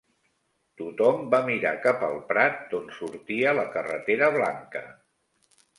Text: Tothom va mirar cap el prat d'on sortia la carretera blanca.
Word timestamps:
Tothom 0.81 1.21
va 1.35 1.41
mirar 1.49 1.73
cap 1.83 2.07
el 2.09 2.17
prat 2.33 2.59
d'on 2.73 2.91
sortia 2.97 3.55
la 3.61 3.69
carretera 3.79 4.33
blanca. 4.41 4.87